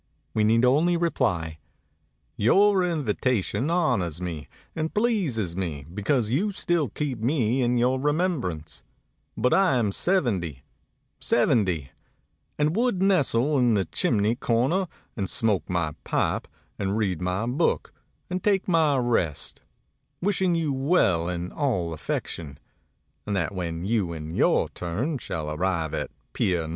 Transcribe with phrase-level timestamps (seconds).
[0.33, 1.59] We need only reply,
[2.35, 8.83] "Your invitation honors me and pleases me because you still keep me in your remembrance,
[9.37, 10.63] but I am seventy,
[11.19, 11.91] seventy,
[12.57, 16.47] and would nestle in the chimney cor ner, and smoke my pipe,
[16.79, 17.93] and read my book,
[18.27, 19.61] and take my rest,
[20.19, 22.57] wishing you well in all affection,
[23.27, 26.69] and that when you in your turn shall arrive at pier No.